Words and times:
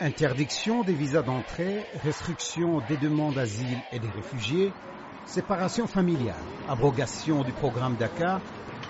Interdiction 0.00 0.82
des 0.82 0.92
visas 0.92 1.22
d'entrée, 1.22 1.86
restriction 1.94 2.80
des 2.80 2.96
demandes 2.96 3.34
d'asile 3.34 3.82
et 3.92 3.98
des 3.98 4.10
réfugiés, 4.10 4.74
séparation 5.24 5.86
familiale, 5.86 6.44
abrogation 6.68 7.42
du 7.44 7.52
programme 7.52 7.96
DACA, 7.96 8.42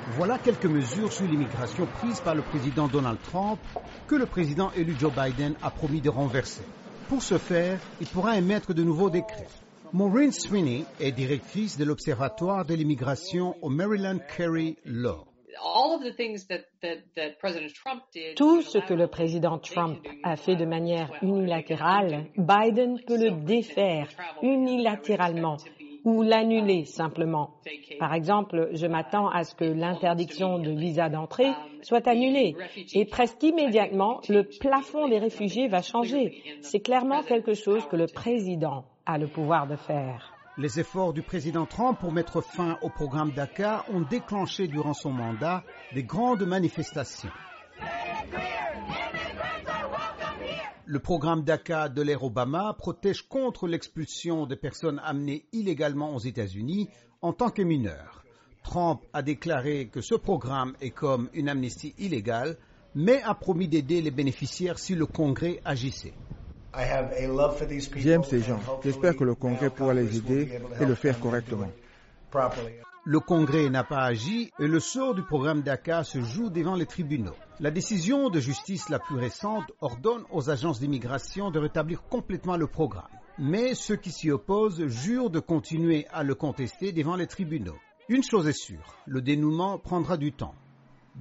voilà 0.09 0.39
quelques 0.39 0.67
mesures 0.67 1.13
sur 1.13 1.27
l'immigration 1.27 1.87
prises 1.87 2.21
par 2.21 2.35
le 2.35 2.43
président 2.43 2.89
Donald 2.89 3.21
Trump 3.23 3.61
que 4.07 4.15
le 4.15 4.27
président 4.27 4.71
élu 4.73 4.97
Joe 4.99 5.13
Biden 5.15 5.57
a 5.63 5.71
promis 5.71 6.01
de 6.01 6.11
renverser. 6.11 6.65
Pour 7.09 7.23
ce 7.23 7.39
faire, 7.39 7.81
il 8.01 8.07
pourra 8.07 8.37
émettre 8.39 8.75
de 8.75 8.83
nouveaux 8.83 9.11
décrets. 9.11 9.49
Maureen 9.93 10.33
Sweeney 10.33 10.87
est 10.99 11.13
directrice 11.13 11.77
de 11.77 11.85
l'Observatoire 11.85 12.65
de 12.65 12.75
l'immigration 12.75 13.55
au 13.63 13.69
Maryland 13.69 14.19
Carey 14.37 14.77
Law. 14.85 15.34
Tout 18.37 18.63
ce 18.63 18.79
que 18.79 18.95
le 18.95 19.07
président 19.07 19.59
Trump 19.59 19.99
a 20.23 20.37
fait 20.37 20.57
de 20.57 20.65
manière 20.65 21.13
unilatérale, 21.23 22.27
Biden 22.37 23.01
peut 23.07 23.17
le 23.19 23.31
défaire 23.45 24.09
unilatéralement 24.43 25.57
ou 26.05 26.23
l'annuler 26.23 26.85
simplement. 26.85 27.51
Par 27.99 28.13
exemple, 28.15 28.71
je 28.73 28.87
m'attends 28.87 29.29
à 29.29 29.45
ce 29.45 29.55
que 29.55 29.65
l'interdiction 29.65 30.59
de 30.59 30.71
visa 30.71 31.09
d'entrée 31.09 31.51
soit 31.83 32.07
annulée 32.07 32.55
et 32.95 33.05
presque 33.07 33.43
immédiatement, 33.43 34.21
le 34.29 34.43
plafond 34.61 35.09
des 35.09 35.19
réfugiés 35.19 35.69
va 35.69 35.81
changer. 35.83 36.43
C'est 36.61 36.81
clairement 36.81 37.23
quelque 37.23 37.55
chose 37.55 37.87
que 37.87 37.97
le 37.97 38.07
président 38.07 38.85
a 39.07 39.19
le 39.19 39.27
pouvoir 39.27 39.67
de 39.67 39.77
faire. 39.77 40.34
Les 40.57 40.79
efforts 40.79 41.13
du 41.13 41.23
président 41.23 41.67
Trump 41.67 41.99
pour 41.99 42.13
mettre 42.13 42.41
fin 42.41 42.79
au 42.81 42.89
programme 42.89 43.33
DACA 43.33 43.85
ont 43.93 44.03
déclenché 44.03 44.69
durant 44.69 44.95
son 44.95 45.11
mandat 45.11 45.65
des 45.93 46.05
grandes 46.05 46.47
manifestations. 46.47 47.33
Le 50.87 50.99
programme 51.01 51.43
DACA 51.43 51.89
de 51.89 52.03
l'ère 52.03 52.23
Obama 52.23 52.73
protège 52.79 53.27
contre 53.27 53.67
l'expulsion 53.67 54.47
des 54.47 54.55
personnes 54.55 55.01
amenées 55.03 55.45
illégalement 55.53 56.15
aux 56.15 56.21
États-Unis 56.21 56.89
en 57.21 57.33
tant 57.33 57.51
que 57.51 57.63
mineurs. 57.63 58.23
Trump 58.63 59.01
a 59.13 59.23
déclaré 59.23 59.89
que 59.89 60.03
ce 60.03 60.15
programme 60.15 60.77
est 60.81 60.91
comme 60.91 61.31
une 61.35 61.49
amnistie 61.49 61.97
illégale, 61.99 62.57
mais 62.95 63.21
a 63.23 63.35
promis 63.35 63.67
d'aider 63.67 64.01
les 64.01 64.13
bénéficiaires 64.13 64.79
si 64.79 64.95
le 64.95 65.07
Congrès 65.07 65.61
agissait. 65.65 66.15
J'aime 67.97 68.25
ces 68.25 68.41
gens. 68.41 68.61
J'espère 68.83 69.17
que 69.17 69.25
le 69.25 69.35
Congrès 69.35 69.71
pourra 69.71 69.95
les 69.95 70.17
aider 70.17 70.61
et 70.81 70.85
le 70.85 70.95
faire 70.95 71.19
correctement. 71.21 71.71
Le 73.07 73.21
Congrès 73.21 73.69
n'a 73.69 73.85
pas 73.85 74.03
agi 74.03 74.51
et 74.59 74.67
le 74.67 74.81
sort 74.81 75.15
du 75.15 75.23
programme 75.23 75.61
DACA 75.63 76.05
se 76.05 76.23
joue 76.23 76.49
devant 76.49 76.75
les 76.75 76.87
tribunaux. 76.87 77.35
La 77.61 77.71
décision 77.71 78.31
de 78.31 78.41
justice 78.41 78.89
la 78.89 78.99
plus 78.99 79.17
récente 79.17 79.71
ordonne 79.81 80.25
aux 80.33 80.49
agences 80.49 80.81
d'immigration 80.81 81.51
de 81.51 81.59
rétablir 81.59 82.03
complètement 82.05 82.57
le 82.57 82.67
programme. 82.67 83.11
Mais 83.39 83.75
ceux 83.75 83.97
qui 83.97 84.11
s'y 84.11 84.31
opposent 84.31 84.87
jurent 84.87 85.29
de 85.29 85.41
continuer 85.41 86.07
à 86.13 86.23
le 86.23 86.35
contester 86.35 86.93
devant 86.93 87.17
les 87.17 87.27
tribunaux. 87.27 87.77
Une 88.09 88.23
chose 88.23 88.49
est 88.49 88.53
sûre, 88.59 88.97
le 89.07 89.21
dénouement 89.21 89.79
prendra 89.79 90.17
du 90.17 90.33
temps. 90.33 90.55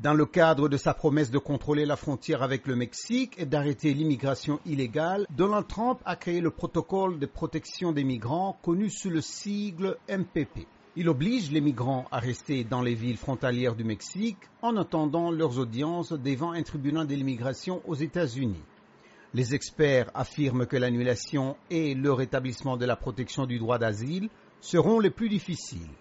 Dans 0.01 0.15
le 0.15 0.25
cadre 0.25 0.69
de 0.69 0.77
sa 0.77 0.95
promesse 0.95 1.29
de 1.29 1.37
contrôler 1.37 1.85
la 1.85 1.95
frontière 1.95 2.41
avec 2.41 2.65
le 2.65 2.75
Mexique 2.75 3.35
et 3.37 3.45
d'arrêter 3.45 3.93
l'immigration 3.93 4.59
illégale, 4.65 5.27
Donald 5.29 5.67
Trump 5.67 5.99
a 6.03 6.15
créé 6.15 6.41
le 6.41 6.49
protocole 6.49 7.19
de 7.19 7.27
protection 7.27 7.91
des 7.91 8.03
migrants 8.03 8.57
connu 8.63 8.89
sous 8.89 9.11
le 9.11 9.21
sigle 9.21 9.97
MPP. 10.09 10.65
Il 10.95 11.09
oblige 11.09 11.51
les 11.51 11.61
migrants 11.61 12.05
à 12.11 12.17
rester 12.17 12.63
dans 12.63 12.81
les 12.81 12.95
villes 12.95 13.17
frontalières 13.17 13.75
du 13.75 13.83
Mexique 13.83 14.39
en 14.63 14.77
attendant 14.77 15.29
leurs 15.29 15.59
audiences 15.59 16.11
devant 16.11 16.53
un 16.53 16.63
tribunal 16.63 17.05
de 17.05 17.13
l'immigration 17.13 17.83
aux 17.85 17.95
États-Unis. 17.95 18.63
Les 19.35 19.53
experts 19.53 20.09
affirment 20.15 20.65
que 20.65 20.77
l'annulation 20.77 21.55
et 21.69 21.93
le 21.93 22.11
rétablissement 22.11 22.77
de 22.77 22.85
la 22.85 22.95
protection 22.95 23.45
du 23.45 23.59
droit 23.59 23.77
d'asile 23.77 24.29
seront 24.59 24.99
les 24.99 25.11
plus 25.11 25.29
difficiles. 25.29 25.91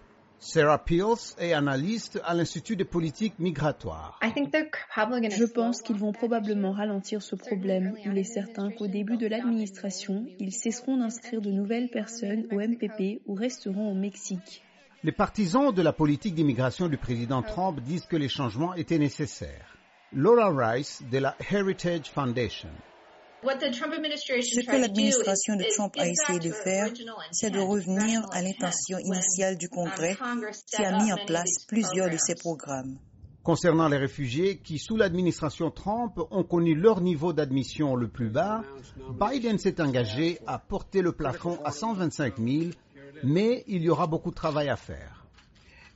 Sarah 0.45 0.77
Peels 0.77 1.35
est 1.39 1.53
analyste 1.53 2.19
à 2.25 2.33
l'Institut 2.33 2.75
de 2.75 2.83
politique 2.83 3.39
migratoire. 3.39 4.19
Je 4.21 5.45
pense 5.45 5.81
qu'ils 5.81 5.95
vont 5.95 6.11
probablement 6.11 6.73
ralentir 6.73 7.21
ce 7.21 7.37
problème. 7.37 7.95
Il 8.05 8.17
est 8.17 8.25
certain 8.25 8.69
qu'au 8.69 8.87
début 8.87 9.15
de 9.15 9.25
l'administration, 9.25 10.25
ils 10.39 10.51
cesseront 10.51 10.97
d'inscrire 10.97 11.39
de 11.39 11.49
nouvelles 11.49 11.89
personnes 11.89 12.45
au 12.51 12.57
MPP 12.57 13.21
ou 13.25 13.35
resteront 13.35 13.89
au 13.89 13.95
Mexique. 13.95 14.61
Les 15.05 15.13
partisans 15.13 15.73
de 15.73 15.81
la 15.81 15.93
politique 15.93 16.35
d'immigration 16.35 16.89
du 16.89 16.97
président 16.97 17.41
Trump 17.41 17.79
disent 17.79 18.05
que 18.05 18.17
les 18.17 18.29
changements 18.29 18.73
étaient 18.73 18.99
nécessaires. 18.99 19.77
Laura 20.11 20.49
Rice 20.49 21.01
de 21.09 21.19
la 21.19 21.37
Heritage 21.51 22.11
Foundation. 22.11 22.69
Ce 23.43 24.65
que 24.65 24.75
l'administration 24.81 25.55
de 25.55 25.65
Trump 25.75 25.93
a 25.97 26.07
essayé 26.07 26.39
de 26.39 26.51
faire, 26.51 26.89
c'est 27.31 27.51
de 27.51 27.59
revenir 27.59 28.21
à 28.31 28.41
l'intention 28.41 28.97
initiale 28.99 29.57
du 29.57 29.69
Congrès 29.69 30.15
qui 30.67 30.83
a 30.83 31.03
mis 31.03 31.11
en 31.11 31.25
place 31.25 31.65
plusieurs 31.67 32.09
de 32.09 32.17
ces 32.17 32.35
programmes. 32.35 32.97
Concernant 33.43 33.89
les 33.89 33.97
réfugiés 33.97 34.59
qui, 34.59 34.79
sous 34.79 34.95
l'administration 34.95 35.69
Trump, 35.69 36.17
ont 36.31 36.43
connu 36.43 36.75
leur 36.75 37.01
niveau 37.01 37.33
d'admission 37.33 37.95
le 37.95 38.07
plus 38.07 38.29
bas, 38.29 38.61
Biden 39.19 39.57
s'est 39.57 39.81
engagé 39.81 40.39
à 40.47 40.59
porter 40.59 41.01
le 41.01 41.11
plafond 41.11 41.59
à 41.65 41.71
125 41.71 42.37
000 42.37 42.69
mais 43.23 43.63
il 43.67 43.83
y 43.83 43.89
aura 43.89 44.07
beaucoup 44.07 44.29
de 44.31 44.35
travail 44.35 44.69
à 44.69 44.75
faire. 44.75 45.25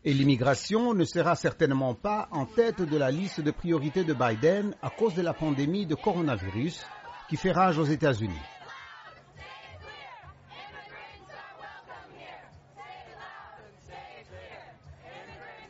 Et 0.05 0.13
l'immigration 0.13 0.93
ne 0.93 1.03
sera 1.03 1.35
certainement 1.35 1.93
pas 1.93 2.29
en 2.31 2.45
tête 2.45 2.81
de 2.81 2.97
la 2.97 3.11
liste 3.11 3.41
de 3.41 3.51
priorités 3.51 4.03
de 4.05 4.13
Biden 4.13 4.73
à 4.81 4.89
cause 4.89 5.13
de 5.15 5.21
la 5.21 5.33
pandémie 5.33 5.85
de 5.85 5.95
coronavirus 5.95 6.85
qui 7.29 7.37
fait 7.37 7.51
rage 7.51 7.77
aux 7.77 7.85
États-Unis. 7.85 8.56